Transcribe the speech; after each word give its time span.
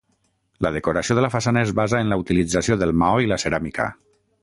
La 0.65 0.71
decoració 0.77 1.17
de 1.19 1.25
la 1.25 1.29
façana 1.35 1.63
es 1.67 1.73
basa 1.81 2.01
en 2.01 2.09
la 2.15 2.19
utilització 2.25 2.79
del 2.85 2.99
maó 3.03 3.25
i 3.27 3.31
la 3.35 3.43
ceràmica. 3.47 3.91